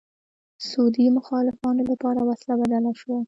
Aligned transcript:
سعودي 0.69 1.05
مخالفانو 1.17 1.81
لپاره 1.91 2.19
وسله 2.29 2.53
بدله 2.61 2.91
شوه 3.01 3.17